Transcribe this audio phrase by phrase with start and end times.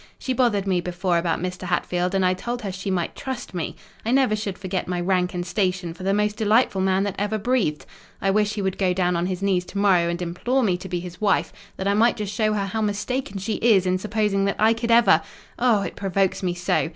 [0.17, 1.65] She bothered me before about Mr.
[1.67, 5.35] Hatfield; and I told her she might trust me: I never should forget my rank
[5.35, 7.85] and station for the most delightful man that ever breathed.
[8.19, 10.89] I wish he would go down on his knees to morrow, and implore me to
[10.89, 14.45] be his wife, that I might just show her how mistaken she is in supposing
[14.45, 16.89] that I could ever—Oh, it provokes me so!